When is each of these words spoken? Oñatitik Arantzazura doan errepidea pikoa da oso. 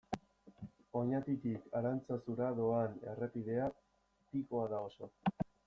Oñatitik 1.01 1.75
Arantzazura 1.81 2.49
doan 2.61 2.97
errepidea 3.13 3.71
pikoa 4.33 4.67
da 4.75 4.85
oso. 4.91 5.15